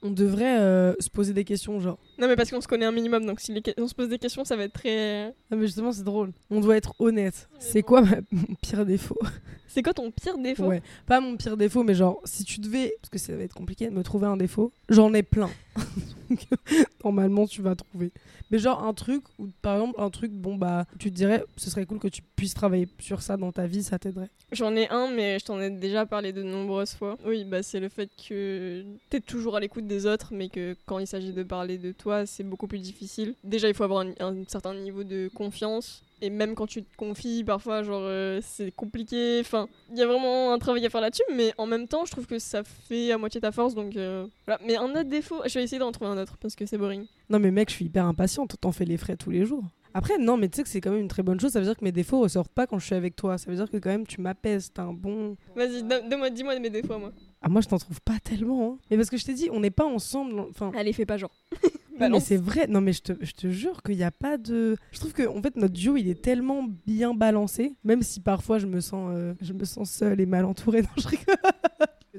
On 0.02 0.12
devrait 0.12 0.60
euh, 0.60 0.94
se 1.00 1.10
poser 1.10 1.34
des 1.34 1.44
questions, 1.44 1.80
genre. 1.80 1.98
Non, 2.18 2.28
mais 2.28 2.36
parce 2.38 2.50
qu'on 2.52 2.62
se 2.62 2.68
connaît 2.68 2.86
un 2.86 2.92
minimum, 2.92 3.26
donc 3.26 3.40
si 3.42 3.52
les 3.54 3.62
on 3.78 3.88
se 3.88 3.94
pose 3.94 4.08
des 4.08 4.18
questions, 4.18 4.46
ça 4.46 4.56
va 4.56 4.64
être 4.64 4.74
très. 4.74 5.28
Non, 5.52 5.58
mais 5.58 5.66
justement, 5.66 5.92
c'est 5.92 6.04
drôle. 6.04 6.32
On 6.50 6.62
doit 6.62 6.78
être 6.78 6.94
honnête. 7.00 7.50
C'est 7.60 7.82
quoi 7.84 8.02
ma- 8.02 8.18
mon 8.32 8.56
pire 8.62 8.86
défaut? 8.86 9.20
C'est 9.68 9.84
quoi 9.84 9.94
ton 9.94 10.10
pire 10.10 10.38
défaut? 10.38 10.68
Ouais. 10.68 10.82
Pas 11.06 11.20
mon 11.20 11.36
pire 11.38 11.58
défaut, 11.58 11.84
mais 11.84 11.96
genre, 11.96 12.22
si 12.24 12.44
tu 12.44 12.60
devais, 12.60 12.94
parce 13.02 13.10
que 13.10 13.20
ça 13.20 13.36
va 13.36 13.44
être 13.44 13.54
compliqué 13.54 13.88
de 13.90 13.94
me 13.94 14.02
trouver 14.04 14.28
un 14.28 14.38
défaut, 14.38 14.72
j'en 14.88 15.14
ai 15.14 15.22
plein. 15.24 15.50
Normalement, 17.04 17.48
tu 17.48 17.62
vas 17.62 17.76
trouver. 17.76 18.12
Mais 18.52 18.60
genre, 18.60 18.84
un 18.84 18.94
truc, 18.94 19.24
ou 19.38 19.50
par 19.62 19.76
exemple, 19.76 20.02
un 20.02 20.10
truc, 20.10 20.32
bon, 20.32 20.56
bah, 20.56 20.86
tu 20.98 21.12
te 21.12 21.16
dirais, 21.16 21.44
ce 21.58 21.70
serait 21.70 21.86
cool 21.86 22.00
que 22.00 22.08
tu 22.08 22.22
puisses 22.36 22.54
travailler 22.54 22.88
sur 23.00 23.22
ça 23.22 23.38
dans 23.38 23.52
ta 23.52 23.68
vie, 23.68 23.84
ça 23.84 24.00
t'aiderait. 24.00 24.30
J'en 24.52 24.76
ai 24.76 24.90
un, 24.90 25.12
mais 25.12 25.38
je 25.40 25.46
t'en 25.46 25.60
ai 25.62 25.70
déjà 25.70 26.06
parlé 26.06 26.34
de 26.34 26.42
nombreuses 26.42 26.94
fois. 26.94 27.18
Oui, 27.26 27.44
bah 27.44 27.62
c'est 27.62 27.80
le 27.80 27.90
fait 27.90 28.10
que 28.28 28.84
t'es 29.10 29.20
toujours 29.20 29.56
à 29.56 29.60
l'écoute 29.60 29.86
des 29.86 30.08
autres, 30.08 30.30
mais 30.34 30.50
que 30.50 30.76
quand 30.86 30.98
il 30.98 31.06
s'agit 31.06 31.34
de 31.34 31.44
parler 31.44 31.78
de 31.78 31.92
toi, 31.92 32.26
c'est 32.26 32.44
beaucoup 32.44 32.68
plus 32.68 32.80
difficile. 32.80 33.36
Déjà, 33.44 33.68
il 33.68 33.76
faut 33.76 33.84
avoir 33.84 34.06
un 34.20 34.44
certain 34.48 34.74
niveau 34.74 35.04
de 35.04 35.30
confiance. 35.36 36.02
Et 36.22 36.30
même 36.30 36.54
quand 36.56 36.68
tu 36.68 36.84
te 36.84 36.96
confies, 36.98 37.44
parfois, 37.46 37.82
genre, 37.84 38.02
euh, 38.04 38.40
c'est 38.44 38.72
compliqué. 38.72 39.40
Enfin, 39.42 39.68
il 39.92 39.98
y 39.98 40.02
a 40.02 40.06
vraiment 40.08 40.52
un 40.54 40.60
travail 40.60 40.86
à 40.86 40.90
faire 40.90 41.02
là-dessus, 41.02 41.24
mais 41.36 41.54
en 41.58 41.66
même 41.66 41.88
temps, 41.88 42.04
je 42.06 42.12
trouve 42.12 42.28
que 42.28 42.40
ça 42.40 42.64
fait 42.64 43.12
à 43.12 43.18
moitié 43.18 43.40
ta 43.40 43.52
force, 43.52 43.74
donc 43.76 43.96
euh, 43.96 44.26
voilà. 44.46 44.60
Mais 44.66 44.76
un 44.76 44.90
autre 44.92 45.04
défaut, 45.10 45.42
je 45.46 45.54
vais 45.58 45.64
essayer 45.64 45.80
d'en 45.80 45.92
trouver 45.92 46.12
un 46.12 46.18
autre, 46.22 46.38
parce 46.42 46.56
que 46.56 46.66
c'est 46.66 46.78
boring. 46.78 47.06
Non, 47.30 47.40
mais 47.40 47.52
mec, 47.52 47.70
je 47.70 47.76
suis 47.76 47.86
hyper 47.86 48.06
impatiente, 48.06 48.56
t'en 48.60 48.72
fais 48.72 48.86
les 48.86 48.98
frais 48.98 49.16
tous 49.16 49.30
les 49.32 49.46
jours. 49.46 49.64
Après, 49.94 50.20
non, 50.20 50.38
mais 50.38 50.50
tu 50.50 50.58
sais 50.58 50.64
que 50.64 50.70
c'est 50.70 50.82
quand 50.82 50.92
même 50.92 51.00
une 51.02 51.08
très 51.08 51.24
bonne 51.24 51.40
chose, 51.40 51.52
ça 51.52 51.60
veut 51.60 51.66
dire 51.66 51.76
que 51.76 51.84
mes 51.84 51.92
défauts 51.92 52.20
ressortent 52.20 52.52
pas 52.52 52.68
quand 52.68 52.78
je 52.78 52.86
suis 52.86 52.96
avec 52.96 53.16
toi. 53.16 53.40
Ça 53.40 53.50
veut 53.50 53.56
dire 53.58 53.70
que 53.72 53.78
quand 53.78 53.90
même, 53.90 54.06
tu 54.06 54.22
m'apaises, 54.22 54.72
t'as 54.72 54.84
un 54.84 54.94
bon. 54.94 55.36
Vas-y, 55.56 55.82
donne- 55.82 56.08
donne-moi, 56.10 56.30
dis-moi 56.30 56.60
mes 56.60 56.70
défauts, 56.70 57.00
moi. 57.00 57.12
Ah, 57.42 57.50
moi, 57.50 57.62
je 57.62 57.68
t'en 57.70 57.80
trouve 57.80 58.00
pas 58.02 58.20
tellement, 58.24 58.74
hein. 58.74 58.78
Mais 58.92 58.98
parce 58.98 59.10
que 59.10 59.18
je 59.18 59.26
t'ai 59.26 59.34
dit, 59.34 59.50
on 59.52 59.60
n'est 59.62 59.72
pas 59.72 59.86
ensemble, 59.86 60.40
enfin. 60.42 60.72
Allez, 60.76 60.94
fais 60.94 61.06
pas 61.08 61.18
genre. 61.18 61.32
Non, 62.00 62.10
mais 62.10 62.20
c'est 62.20 62.38
vrai, 62.38 62.68
non 62.68 62.82
mais 62.82 62.94
je 62.94 63.02
te, 63.02 63.14
je 63.20 63.32
te 63.34 63.50
jure 63.50 63.82
qu'il 63.84 63.98
n'y 63.98 64.04
a 64.04 64.12
pas 64.12 64.38
de... 64.38 64.76
Je 64.92 65.00
trouve 65.00 65.14
que 65.14 65.28
en 65.28 65.42
fait 65.42 65.56
notre 65.56 65.74
duo 65.74 65.98
il 65.98 66.08
est 66.10 66.22
tellement 66.22 66.66
bien 66.86 67.14
balancé, 67.14 67.76
même 67.84 68.02
si 68.02 68.20
parfois 68.20 68.60
je 68.60 68.68
me 68.68 68.80
sens, 68.80 69.12
euh, 69.14 69.34
je 69.42 69.54
me 69.54 69.66
sens 69.66 69.92
seule 69.92 70.22
et 70.22 70.26
mal 70.26 70.46
entourée. 70.46 70.82
Non, 70.90 70.90
je 70.98 71.08
rigole. 71.08 71.36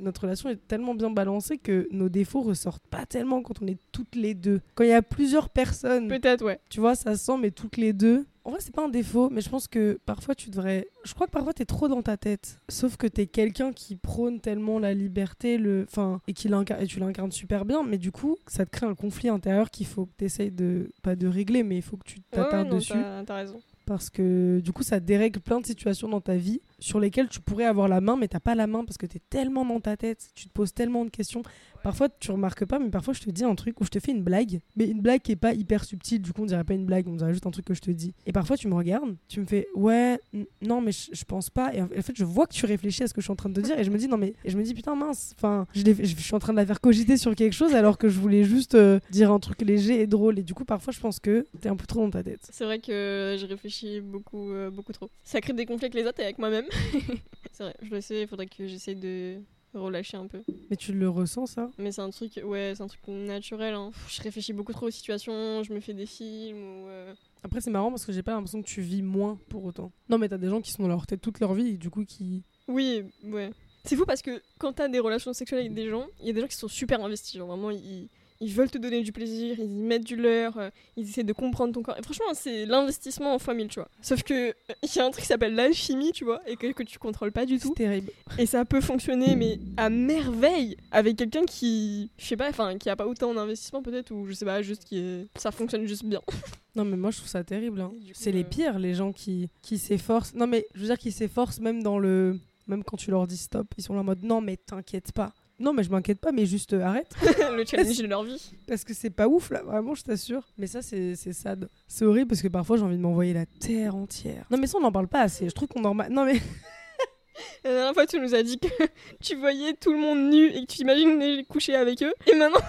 Notre 0.00 0.22
relation 0.22 0.48
est 0.48 0.66
tellement 0.68 0.94
bien 0.94 1.10
balancée 1.10 1.58
que 1.58 1.88
nos 1.90 2.08
défauts 2.08 2.40
ressortent 2.40 2.86
pas 2.88 3.04
tellement 3.06 3.42
quand 3.42 3.60
on 3.62 3.66
est 3.66 3.78
toutes 3.92 4.14
les 4.14 4.34
deux. 4.34 4.60
Quand 4.74 4.84
il 4.84 4.90
y 4.90 4.94
a 4.94 5.02
plusieurs 5.02 5.48
personnes, 5.50 6.08
Peut-être, 6.08 6.44
ouais. 6.44 6.58
tu 6.70 6.80
vois, 6.80 6.94
ça 6.94 7.16
se 7.16 7.24
sent, 7.24 7.36
mais 7.40 7.50
toutes 7.50 7.76
les 7.76 7.92
deux. 7.92 8.24
En 8.44 8.50
vrai, 8.50 8.60
c'est 8.60 8.74
pas 8.74 8.84
un 8.84 8.88
défaut, 8.88 9.28
mais 9.30 9.40
je 9.42 9.50
pense 9.50 9.68
que 9.68 9.98
parfois 10.06 10.34
tu 10.34 10.48
devrais. 10.50 10.88
Je 11.04 11.12
crois 11.14 11.26
que 11.26 11.32
parfois 11.32 11.52
t'es 11.52 11.66
trop 11.66 11.88
dans 11.88 12.02
ta 12.02 12.16
tête. 12.16 12.58
Sauf 12.68 12.96
que 12.96 13.06
t'es 13.06 13.26
quelqu'un 13.26 13.72
qui 13.72 13.96
prône 13.96 14.40
tellement 14.40 14.78
la 14.78 14.94
liberté, 14.94 15.58
le. 15.58 15.84
Enfin, 15.88 16.20
et, 16.26 16.32
qui 16.32 16.48
et 16.48 16.86
tu 16.86 17.00
l'incarnes 17.00 17.32
super 17.32 17.64
bien, 17.64 17.82
mais 17.82 17.98
du 17.98 18.12
coup, 18.12 18.36
ça 18.46 18.64
te 18.64 18.70
crée 18.70 18.86
un 18.86 18.94
conflit 18.94 19.28
intérieur 19.28 19.70
qu'il 19.70 19.86
faut 19.86 20.06
que 20.06 20.12
t'essayes 20.16 20.50
de. 20.50 20.90
Pas 21.02 21.16
de 21.16 21.26
régler, 21.26 21.62
mais 21.62 21.76
il 21.76 21.82
faut 21.82 21.96
que 21.96 22.04
tu 22.04 22.16
Ouais, 22.32 22.38
ouais, 22.38 22.44
t'attardes 22.44 22.68
non, 22.68 22.76
dessus. 22.76 22.92
t'as 22.94 23.24
t'as 23.24 23.34
raison. 23.36 23.60
Parce 23.86 24.08
que 24.08 24.60
du 24.60 24.72
coup, 24.72 24.82
ça 24.84 25.00
dérègle 25.00 25.40
plein 25.40 25.60
de 25.60 25.66
situations 25.66 26.08
dans 26.08 26.20
ta 26.20 26.36
vie 26.36 26.60
sur 26.80 26.98
lesquelles 27.00 27.28
tu 27.28 27.40
pourrais 27.40 27.66
avoir 27.66 27.88
la 27.88 28.00
main, 28.00 28.16
mais 28.16 28.28
t'as 28.28 28.40
pas 28.40 28.54
la 28.54 28.66
main 28.66 28.84
parce 28.84 28.98
que 28.98 29.06
t'es 29.06 29.20
tellement 29.30 29.64
dans 29.64 29.80
ta 29.80 29.96
tête, 29.96 30.30
tu 30.34 30.46
te 30.46 30.52
poses 30.52 30.72
tellement 30.72 31.04
de 31.04 31.10
questions. 31.10 31.42
Parfois, 31.82 32.08
tu 32.08 32.30
remarques 32.30 32.64
pas, 32.66 32.78
mais 32.78 32.90
parfois, 32.90 33.14
je 33.14 33.20
te 33.20 33.30
dis 33.30 33.44
un 33.44 33.54
truc 33.54 33.80
ou 33.80 33.84
je 33.84 33.90
te 33.90 34.00
fais 34.00 34.12
une 34.12 34.22
blague, 34.22 34.60
mais 34.76 34.88
une 34.88 35.00
blague 35.00 35.22
qui 35.22 35.32
est 35.32 35.36
pas 35.36 35.54
hyper 35.54 35.84
subtile, 35.84 36.20
du 36.20 36.32
coup, 36.32 36.42
on 36.42 36.46
dirait 36.46 36.64
pas 36.64 36.74
une 36.74 36.84
blague, 36.84 37.08
on 37.08 37.14
dirait 37.16 37.32
juste 37.32 37.46
un 37.46 37.50
truc 37.50 37.64
que 37.64 37.74
je 37.74 37.80
te 37.80 37.90
dis. 37.90 38.12
Et 38.26 38.32
parfois, 38.32 38.56
tu 38.56 38.68
me 38.68 38.74
regardes, 38.74 39.16
tu 39.28 39.40
me 39.40 39.46
fais 39.46 39.66
ouais, 39.74 40.20
non, 40.62 40.80
mais 40.80 40.92
je, 40.92 41.24
pense 41.24 41.48
pas. 41.48 41.74
Et 41.74 41.80
en 41.80 41.88
fait, 41.88 42.14
je 42.14 42.24
vois 42.24 42.46
que 42.46 42.52
tu 42.52 42.66
réfléchis 42.66 43.02
à 43.02 43.06
ce 43.06 43.14
que 43.14 43.20
je 43.20 43.26
suis 43.26 43.32
en 43.32 43.36
train 43.36 43.48
de 43.48 43.54
te 43.54 43.64
dire, 43.64 43.78
et 43.78 43.84
je 43.84 43.90
me 43.90 43.98
dis 43.98 44.08
non, 44.08 44.18
mais 44.18 44.34
et 44.44 44.50
je 44.50 44.58
me 44.58 44.62
dis 44.62 44.74
putain, 44.74 44.94
mince, 44.94 45.34
enfin, 45.36 45.66
je 45.74 46.04
suis 46.04 46.34
en 46.34 46.38
train 46.38 46.52
de 46.52 46.58
la 46.58 46.66
faire 46.66 46.80
cogiter 46.80 47.16
sur 47.16 47.34
quelque 47.34 47.54
chose 47.54 47.74
alors 47.74 47.98
que 47.98 48.08
je 48.08 48.18
voulais 48.18 48.44
juste 48.44 48.74
euh, 48.74 49.00
dire 49.10 49.30
un 49.30 49.38
truc 49.38 49.60
léger 49.62 50.00
et 50.00 50.06
drôle. 50.06 50.38
Et 50.38 50.42
du 50.42 50.54
coup, 50.54 50.64
parfois, 50.64 50.92
je 50.92 51.00
pense 51.00 51.20
que 51.20 51.46
t'es 51.60 51.68
un 51.68 51.76
peu 51.76 51.86
trop 51.86 52.00
dans 52.00 52.10
ta 52.10 52.22
tête. 52.22 52.48
C'est 52.52 52.64
vrai 52.64 52.78
que 52.78 53.36
je 53.38 53.46
réfléchis 53.46 54.00
beaucoup, 54.00 54.52
euh, 54.52 54.70
beaucoup 54.70 54.92
trop. 54.92 55.10
Ça 55.24 55.40
crée 55.40 55.52
des 55.52 55.66
conflits 55.66 55.86
avec 55.86 55.94
les 55.94 56.06
autres 56.06 56.20
et 56.20 56.24
avec 56.24 56.38
moi-même. 56.38 56.66
c'est 57.52 57.64
vrai, 57.64 57.76
je 57.82 57.90
le 57.90 58.00
sais, 58.00 58.22
il 58.22 58.28
faudrait 58.28 58.46
que 58.46 58.66
j'essaye 58.66 58.96
de 58.96 59.38
relâcher 59.74 60.16
un 60.16 60.26
peu. 60.26 60.42
Mais 60.70 60.76
tu 60.76 60.92
le 60.92 61.08
ressens, 61.08 61.46
ça? 61.46 61.70
Mais 61.78 61.92
c'est 61.92 62.00
un 62.00 62.10
truc, 62.10 62.40
ouais, 62.44 62.72
c'est 62.76 62.82
un 62.82 62.86
truc 62.88 63.00
naturel. 63.08 63.74
hein. 63.74 63.90
Je 64.08 64.20
réfléchis 64.22 64.52
beaucoup 64.52 64.72
trop 64.72 64.86
aux 64.86 64.90
situations, 64.90 65.62
je 65.62 65.72
me 65.72 65.80
fais 65.80 65.94
des 65.94 66.06
films 66.06 66.58
ou. 66.58 66.88
euh, 66.88 67.14
Après, 67.42 67.60
c'est 67.60 67.70
marrant 67.70 67.90
parce 67.90 68.04
que 68.04 68.12
j'ai 68.12 68.22
pas 68.22 68.32
l'impression 68.32 68.62
que 68.62 68.66
tu 68.66 68.80
vis 68.80 69.02
moins 69.02 69.38
pour 69.48 69.64
autant. 69.64 69.92
Non, 70.08 70.18
mais 70.18 70.28
t'as 70.28 70.38
des 70.38 70.48
gens 70.48 70.60
qui 70.60 70.70
sont 70.72 70.82
dans 70.82 70.88
leur 70.88 71.06
tête 71.06 71.20
toute 71.20 71.40
leur 71.40 71.54
vie 71.54 71.68
et 71.68 71.76
du 71.76 71.90
coup 71.90 72.04
qui. 72.04 72.42
Oui, 72.68 73.04
ouais. 73.24 73.50
C'est 73.84 73.96
fou 73.96 74.04
parce 74.04 74.20
que 74.22 74.42
quand 74.58 74.74
t'as 74.74 74.88
des 74.88 74.98
relations 74.98 75.32
sexuelles 75.32 75.60
avec 75.60 75.72
des 75.74 75.88
gens, 75.88 76.06
il 76.20 76.26
y 76.26 76.30
a 76.30 76.32
des 76.34 76.40
gens 76.42 76.46
qui 76.48 76.56
sont 76.56 76.68
super 76.68 77.02
investis. 77.04 77.36
Genre 77.38 77.48
vraiment, 77.48 77.70
ils, 77.70 78.08
ils 78.40 78.52
veulent 78.52 78.70
te 78.70 78.78
donner 78.78 79.02
du 79.02 79.12
plaisir, 79.12 79.56
ils 79.58 79.64
y 79.78 79.82
mettent 79.82 80.04
du 80.04 80.16
leur, 80.16 80.56
euh, 80.58 80.70
ils 80.96 81.08
essaient 81.08 81.24
de 81.24 81.32
comprendre 81.32 81.74
ton 81.74 81.82
corps. 81.82 81.96
Et 81.98 82.02
franchement, 82.02 82.26
c'est 82.34 82.64
l'investissement 82.66 83.34
en 83.34 83.38
fois 83.38 83.54
mille, 83.54 83.68
tu 83.68 83.80
vois. 83.80 83.88
Sauf 84.02 84.22
que 84.22 84.50
euh, 84.50 84.52
il 84.82 84.94
y 84.96 84.98
a 84.98 85.04
un 85.04 85.10
truc 85.10 85.22
qui 85.22 85.28
s'appelle 85.28 85.54
l'alchimie, 85.54 86.12
tu 86.12 86.24
vois, 86.24 86.40
et 86.46 86.56
que, 86.56 86.72
que 86.72 86.82
tu 86.82 86.98
contrôles 86.98 87.32
pas 87.32 87.46
du 87.46 87.58
tout. 87.58 87.74
C'est 87.76 87.84
terrible. 87.84 88.10
Et 88.38 88.46
ça 88.46 88.64
peut 88.64 88.80
fonctionner, 88.80 89.36
mais 89.36 89.58
à 89.76 89.90
merveille, 89.90 90.76
avec 90.90 91.16
quelqu'un 91.16 91.44
qui, 91.44 92.10
je 92.18 92.24
sais 92.24 92.36
pas, 92.36 92.48
enfin, 92.48 92.78
qui 92.78 92.88
a 92.90 92.96
pas 92.96 93.06
autant 93.06 93.34
d'investissement 93.34 93.82
peut-être, 93.82 94.10
ou 94.10 94.26
je 94.26 94.32
sais 94.32 94.44
pas, 94.44 94.62
juste 94.62 94.84
qui 94.84 94.98
est... 94.98 95.26
ça 95.36 95.50
fonctionne 95.50 95.86
juste 95.86 96.04
bien. 96.04 96.20
Non, 96.76 96.84
mais 96.84 96.96
moi 96.96 97.10
je 97.10 97.16
trouve 97.16 97.28
ça 97.28 97.42
terrible. 97.42 97.80
hein. 97.80 97.90
C'est 98.14 98.30
les 98.30 98.42
euh, 98.42 98.48
pires, 98.48 98.78
les 98.78 98.94
gens 98.94 99.12
qui, 99.12 99.48
qui 99.60 99.76
s'efforcent. 99.76 100.34
Non, 100.34 100.46
mais 100.46 100.66
je 100.74 100.80
veux 100.82 100.86
dire, 100.86 100.98
qui 100.98 101.10
s'efforcent 101.10 101.58
même 101.58 101.82
dans 101.82 101.98
le. 101.98 102.38
Même 102.68 102.84
quand 102.84 102.96
tu 102.96 103.10
leur 103.10 103.26
dis 103.26 103.36
stop, 103.36 103.66
ils 103.76 103.82
sont 103.82 103.92
là 103.94 104.02
en 104.02 104.04
mode 104.04 104.22
non, 104.22 104.40
mais 104.40 104.56
t'inquiète 104.56 105.10
pas. 105.10 105.32
Non, 105.60 105.74
mais 105.74 105.82
je 105.82 105.90
m'inquiète 105.90 106.20
pas, 106.20 106.32
mais 106.32 106.46
juste 106.46 106.72
euh, 106.72 106.80
arrête. 106.80 107.14
le 107.54 107.64
challenge 107.66 107.98
de 107.98 108.06
leur 108.06 108.24
vie. 108.24 108.52
Parce 108.66 108.82
que 108.82 108.94
c'est 108.94 109.10
pas 109.10 109.28
ouf 109.28 109.50
là, 109.50 109.62
vraiment, 109.62 109.94
je 109.94 110.02
t'assure. 110.02 110.42
Mais 110.56 110.66
ça, 110.66 110.80
c'est 110.80 111.14
sad. 111.14 111.68
C'est 111.86 112.06
horrible 112.06 112.28
parce 112.28 112.40
que 112.40 112.48
parfois 112.48 112.78
j'ai 112.78 112.82
envie 112.82 112.96
de 112.96 113.02
m'envoyer 113.02 113.34
la 113.34 113.44
terre 113.44 113.94
entière. 113.94 114.46
Non, 114.50 114.56
mais 114.56 114.66
ça, 114.66 114.78
on 114.78 114.80
n'en 114.80 114.90
parle 114.90 115.08
pas 115.08 115.20
assez. 115.20 115.48
Je 115.48 115.54
trouve 115.54 115.68
qu'on 115.68 115.84
en. 115.84 115.94
Non, 115.94 116.24
mais. 116.24 116.40
La 117.64 117.70
dernière 117.72 117.94
fois, 117.94 118.06
tu 118.06 118.18
nous 118.18 118.34
as 118.34 118.42
dit 118.42 118.58
que 118.58 118.68
tu 119.22 119.36
voyais 119.36 119.74
tout 119.74 119.92
le 119.92 119.98
monde 119.98 120.30
nu 120.30 120.46
et 120.48 120.66
que 120.66 120.72
tu 120.72 120.80
imagines 120.80 121.44
coucher 121.46 121.74
avec 121.74 122.02
eux. 122.02 122.12
Et 122.26 122.34
maintenant, 122.34 122.60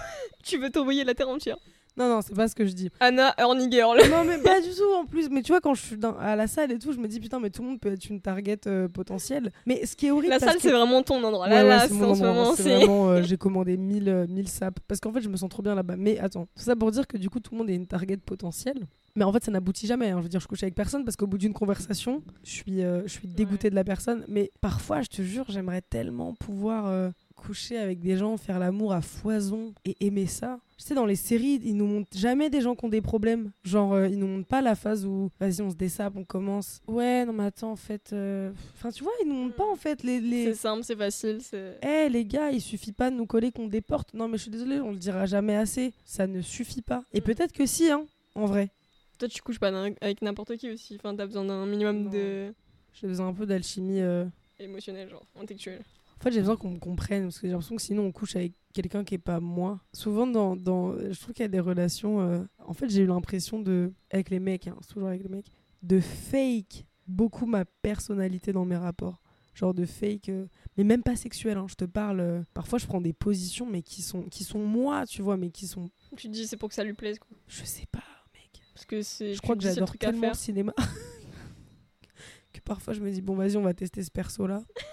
tu 0.42 0.58
veux 0.58 0.70
t'envoyer 0.70 1.04
la 1.04 1.14
terre 1.14 1.28
entière. 1.28 1.58
Non, 1.96 2.08
non, 2.08 2.20
c'est 2.22 2.34
pas 2.34 2.48
ce 2.48 2.54
que 2.54 2.64
je 2.64 2.72
dis. 2.72 2.88
Anna, 3.00 3.34
horny 3.38 3.70
girl. 3.70 3.98
non 4.10 4.24
mais 4.24 4.38
pas 4.38 4.60
du 4.60 4.70
tout 4.70 4.94
en 4.98 5.04
plus 5.04 5.28
mais 5.30 5.42
tu 5.42 5.52
vois 5.52 5.60
quand 5.60 5.74
je 5.74 5.82
suis 5.82 5.96
dans- 5.98 6.16
à 6.18 6.36
la 6.36 6.46
salle 6.46 6.72
et 6.72 6.78
tout 6.78 6.92
je 6.92 6.98
me 6.98 7.06
dis 7.06 7.20
putain 7.20 7.38
mais 7.38 7.50
tout 7.50 7.62
le 7.62 7.68
monde 7.68 7.80
peut 7.80 7.92
être 7.92 8.08
une 8.08 8.20
target 8.20 8.60
euh, 8.66 8.88
potentielle 8.88 9.50
mais 9.66 9.84
ce 9.84 9.94
qui 9.94 10.06
est 10.06 10.10
horrible 10.10 10.30
La 10.30 10.38
salle, 10.38 10.56
que- 10.56 10.62
c'est 10.62 10.70
vraiment 10.72 11.02
ton 11.02 11.22
endroit. 11.22 11.46
Ouais, 11.48 11.62
Là, 11.62 11.82
ouais, 11.82 11.88
c'est 11.88 11.94
en 12.04 12.14
ce 12.14 12.22
moment, 12.22 12.54
c'est 12.54 12.76
vraiment 12.76 13.08
euh, 13.10 13.22
j'ai 13.24 13.36
commandé 13.36 13.76
1000 13.76 14.08
euh, 14.08 14.26
1000 14.26 14.48
sapes 14.48 14.78
parce 14.88 15.00
qu'en 15.00 15.12
fait 15.12 15.20
je 15.20 15.28
me 15.28 15.36
sens 15.36 15.50
trop 15.50 15.62
bien 15.62 15.74
là-bas 15.74 15.96
mais 15.98 16.18
attends 16.18 16.46
tout 16.56 16.62
ça 16.62 16.74
pour 16.76 16.90
dire 16.90 17.06
que 17.06 17.16
du 17.18 17.28
coup 17.28 17.40
tout 17.40 17.52
le 17.52 17.58
monde 17.58 17.68
est 17.70 17.74
une 17.76 17.86
target 17.86 18.16
potentielle 18.16 18.86
mais 19.14 19.24
en 19.24 19.32
fait 19.32 19.44
ça 19.44 19.50
n'aboutit 19.50 19.86
jamais 19.86 20.08
hein. 20.10 20.16
je 20.18 20.22
veux 20.22 20.28
dire 20.30 20.40
je 20.40 20.48
couche 20.48 20.62
avec 20.62 20.74
personne 20.74 21.04
parce 21.04 21.16
qu'au 21.16 21.26
bout 21.26 21.36
d'une 21.38 21.52
conversation 21.52 22.22
je 22.42 22.50
suis 22.50 22.82
euh, 22.82 23.02
je 23.04 23.12
suis 23.12 23.28
dégoûtée 23.28 23.68
de 23.68 23.74
la 23.74 23.84
personne 23.84 24.24
mais 24.28 24.50
parfois 24.62 25.02
je 25.02 25.08
te 25.08 25.20
jure 25.20 25.44
j'aimerais 25.50 25.82
tellement 25.82 26.32
pouvoir 26.34 26.86
euh, 26.86 27.10
coucher 27.46 27.76
avec 27.78 28.00
des 28.00 28.16
gens 28.16 28.36
faire 28.36 28.58
l'amour 28.58 28.92
à 28.92 29.00
foison 29.02 29.74
et 29.84 29.96
aimer 30.00 30.26
ça 30.26 30.58
tu 30.78 30.84
sais 30.84 30.94
dans 30.94 31.06
les 31.06 31.16
séries 31.16 31.60
ils 31.64 31.76
nous 31.76 31.86
montrent 31.86 32.16
jamais 32.16 32.50
des 32.50 32.60
gens 32.60 32.74
qui 32.76 32.84
ont 32.84 32.88
des 32.88 33.00
problèmes 33.00 33.50
genre 33.64 33.92
euh, 33.94 34.06
ils 34.08 34.18
nous 34.18 34.26
montrent 34.26 34.48
pas 34.48 34.60
la 34.62 34.74
phase 34.74 35.04
où 35.04 35.28
vas-y 35.40 35.60
on 35.62 35.70
se 35.70 35.74
dessape 35.76 36.14
on 36.16 36.24
commence 36.24 36.80
ouais 36.86 37.24
non 37.26 37.32
mais 37.32 37.44
attends 37.44 37.72
en 37.72 37.76
fait 37.76 38.10
euh, 38.12 38.52
enfin 38.76 38.90
tu 38.90 39.02
vois 39.02 39.12
ils 39.22 39.28
nous 39.28 39.34
montrent 39.34 39.56
pas 39.56 39.66
en 39.70 39.76
fait 39.76 40.02
les, 40.02 40.20
les... 40.20 40.44
C'est 40.46 40.54
simple, 40.54 40.84
c'est 40.84 40.96
facile. 40.96 41.38
c'est... 41.42 41.78
Eh 41.82 42.08
les 42.08 42.24
gars, 42.24 42.50
il 42.50 42.60
suffit 42.60 42.92
pas 42.92 43.10
de 43.10 43.16
nous 43.16 43.26
coller 43.26 43.50
qu'on 43.52 43.66
déporte. 43.68 44.14
Non 44.14 44.28
mais 44.28 44.36
je 44.38 44.42
suis 44.42 44.50
désolée, 44.50 44.80
on 44.80 44.90
le 44.90 44.96
dira 44.98 45.26
jamais 45.26 45.56
assez. 45.56 45.92
Ça 46.04 46.26
ne 46.26 46.40
suffit 46.42 46.82
pas. 46.82 47.02
Et 47.12 47.20
Mm. 47.20 47.24
peut-être 47.24 47.52
que 47.52 47.66
si, 47.66 47.90
hein, 47.90 48.04
en 48.34 48.46
vrai. 48.46 48.70
toi, 49.18 49.28
tu 49.28 49.40
couches 49.42 49.58
pas 49.60 49.70
avec 50.00 50.22
n'importe 50.22 50.56
qui 50.56 50.70
aussi. 50.70 50.94
Enfin, 50.96 51.14
t'as 51.16 51.26
besoin 51.26 51.44
d'un 51.44 51.66
minimum 51.66 52.04
Non. 52.04 52.10
de 52.10 52.52
J'ai 52.94 53.06
besoin 53.06 53.28
un 53.28 53.34
peu 53.34 53.46
d'alchimie. 53.46 54.00
euh. 54.00 54.24
émotionnel, 54.58 55.08
genre 55.10 55.22
intellectuel. 55.40 55.80
En 56.22 56.26
fait, 56.26 56.30
j'ai 56.34 56.38
besoin 56.40 56.56
qu'on 56.56 56.70
me 56.70 56.78
comprenne 56.78 57.24
parce 57.24 57.40
que 57.40 57.48
j'ai 57.48 57.52
l'impression 57.52 57.74
que 57.74 57.82
sinon 57.82 58.04
on 58.04 58.12
couche 58.12 58.36
avec 58.36 58.52
quelqu'un 58.72 59.02
qui 59.02 59.16
est 59.16 59.18
pas 59.18 59.40
moi. 59.40 59.80
Souvent, 59.92 60.24
dans, 60.24 60.54
dans 60.54 60.96
je 60.96 61.18
trouve 61.18 61.34
qu'il 61.34 61.42
y 61.42 61.46
a 61.46 61.48
des 61.48 61.58
relations. 61.58 62.20
euh, 62.20 62.44
En 62.64 62.74
fait, 62.74 62.88
j'ai 62.88 63.02
eu 63.02 63.06
l'impression 63.06 63.58
de, 63.58 63.92
avec 64.12 64.30
les 64.30 64.38
mecs, 64.38 64.68
hein, 64.68 64.76
toujours 64.88 65.08
avec 65.08 65.24
les 65.24 65.28
mecs, 65.28 65.48
de 65.82 65.98
fake 65.98 66.86
beaucoup 67.08 67.44
ma 67.46 67.64
personnalité 67.64 68.52
dans 68.52 68.64
mes 68.64 68.76
rapports. 68.76 69.20
Genre 69.54 69.74
de 69.74 69.84
fake, 69.84 70.28
euh, 70.28 70.46
mais 70.76 70.84
même 70.84 71.02
pas 71.02 71.16
sexuel. 71.16 71.58
hein, 71.58 71.66
je 71.68 71.74
te 71.74 71.84
parle. 71.84 72.20
euh, 72.20 72.42
parfois, 72.54 72.78
je 72.78 72.86
prends 72.86 73.00
des 73.00 73.12
positions, 73.12 73.66
mais 73.66 73.82
qui 73.82 74.00
sont, 74.00 74.22
qui 74.22 74.44
sont 74.44 74.60
moi, 74.60 75.04
tu 75.06 75.22
vois, 75.22 75.36
mais 75.36 75.50
qui 75.50 75.66
sont. 75.66 75.90
Tu 76.16 76.28
te 76.28 76.32
dis, 76.32 76.46
c'est 76.46 76.56
pour 76.56 76.68
que 76.68 76.74
ça 76.76 76.84
lui 76.84 76.94
plaise, 76.94 77.18
quoi. 77.18 77.36
Je 77.48 77.64
sais 77.64 77.86
pas, 77.90 78.04
mec. 78.32 78.62
Parce 78.74 78.86
que 78.86 79.02
c'est. 79.02 79.34
Je 79.34 79.42
crois 79.42 79.56
que 79.56 79.62
j'adore 79.62 79.90
tellement 79.98 80.28
le 80.28 80.34
cinéma 80.34 80.72
que 82.52 82.60
parfois 82.60 82.92
je 82.94 83.00
me 83.00 83.10
dis 83.10 83.22
bon 83.22 83.34
vas-y 83.34 83.56
on 83.56 83.62
va 83.62 83.74
tester 83.74 84.02
ce 84.02 84.10
perso 84.10 84.46
là. 84.46 84.62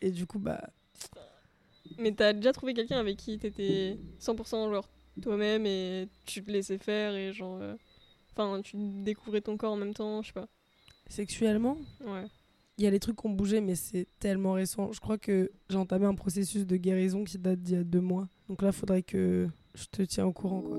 et 0.00 0.10
du 0.10 0.26
coup 0.26 0.38
bah 0.38 0.70
Mais 1.98 2.12
t'as 2.12 2.32
déjà 2.32 2.52
trouvé 2.52 2.74
quelqu'un 2.74 2.98
avec 2.98 3.16
qui 3.16 3.38
t'étais 3.38 3.98
100% 4.20 4.70
genre 4.70 4.88
toi-même 5.20 5.66
et 5.66 6.08
tu 6.26 6.42
te 6.42 6.50
laissais 6.50 6.78
faire 6.78 7.14
et 7.14 7.32
genre. 7.32 7.58
euh, 7.60 7.74
Enfin, 8.34 8.62
tu 8.62 8.76
découvrais 8.78 9.42
ton 9.42 9.58
corps 9.58 9.72
en 9.74 9.76
même 9.76 9.92
temps, 9.92 10.22
je 10.22 10.28
sais 10.28 10.32
pas. 10.32 10.48
sexuellement? 11.06 11.76
Ouais. 12.00 12.24
il 12.78 12.84
y 12.84 12.86
a 12.86 12.90
des 12.90 12.98
trucs 12.98 13.16
qui 13.20 13.26
ont 13.26 13.30
bougé 13.30 13.60
mais 13.60 13.74
c'est 13.74 14.06
tellement 14.18 14.52
récent. 14.54 14.90
Je 14.92 15.00
crois 15.00 15.18
que 15.18 15.50
j'ai 15.68 15.76
entamé 15.76 16.06
un 16.06 16.14
processus 16.14 16.64
de 16.66 16.76
guérison 16.76 17.24
qui 17.24 17.36
date 17.38 17.60
d'il 17.62 17.76
y 17.76 17.78
a 17.78 17.84
deux 17.84 18.00
mois. 18.00 18.28
Donc 18.48 18.62
là 18.62 18.72
faudrait 18.72 19.02
que 19.02 19.48
je 19.74 19.84
te 19.84 20.00
tiens 20.02 20.24
au 20.24 20.32
courant 20.32 20.62
quoi. 20.62 20.78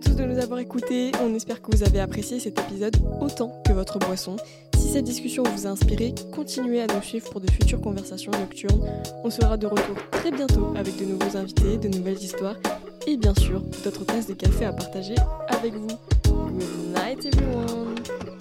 Tous 0.00 0.14
de 0.14 0.24
nous 0.24 0.38
avoir 0.38 0.58
écoutés. 0.58 1.12
On 1.22 1.34
espère 1.34 1.60
que 1.60 1.70
vous 1.74 1.82
avez 1.82 2.00
apprécié 2.00 2.40
cet 2.40 2.58
épisode 2.58 2.96
autant 3.20 3.62
que 3.66 3.72
votre 3.72 3.98
boisson. 3.98 4.36
Si 4.76 4.88
cette 4.88 5.04
discussion 5.04 5.42
vous 5.42 5.66
a 5.66 5.70
inspiré, 5.70 6.14
continuez 6.32 6.80
à 6.82 6.86
nous 6.86 7.02
suivre 7.02 7.28
pour 7.30 7.40
de 7.40 7.50
futures 7.50 7.80
conversations 7.80 8.32
nocturnes. 8.32 8.80
On 9.24 9.30
sera 9.30 9.56
de 9.56 9.66
retour 9.66 9.96
très 10.10 10.30
bientôt 10.30 10.72
avec 10.76 10.96
de 10.96 11.04
nouveaux 11.04 11.36
invités, 11.36 11.76
de 11.76 11.88
nouvelles 11.88 12.22
histoires 12.22 12.56
et 13.06 13.16
bien 13.16 13.34
sûr 13.34 13.60
d'autres 13.84 14.04
tasses 14.04 14.26
de 14.26 14.34
café 14.34 14.64
à 14.64 14.72
partager 14.72 15.14
avec 15.48 15.74
vous. 15.74 15.88
Good 16.24 16.94
night 16.94 17.26
everyone 17.26 18.39